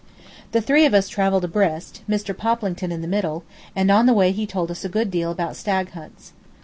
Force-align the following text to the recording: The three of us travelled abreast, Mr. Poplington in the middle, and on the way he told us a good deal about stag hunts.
The 0.51 0.61
three 0.61 0.87
of 0.87 0.95
us 0.95 1.07
travelled 1.07 1.43
abreast, 1.45 2.01
Mr. 2.09 2.35
Poplington 2.35 2.91
in 2.91 3.01
the 3.03 3.07
middle, 3.07 3.43
and 3.75 3.91
on 3.91 4.07
the 4.07 4.15
way 4.15 4.31
he 4.31 4.47
told 4.47 4.71
us 4.71 4.83
a 4.83 4.89
good 4.89 5.11
deal 5.11 5.29
about 5.29 5.55
stag 5.55 5.91
hunts. 5.91 6.33